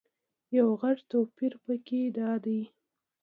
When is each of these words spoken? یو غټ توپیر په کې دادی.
یو 0.57 0.67
غټ 0.81 0.97
توپیر 1.11 1.53
په 1.63 1.73
کې 1.85 2.01
دادی. 2.17 2.61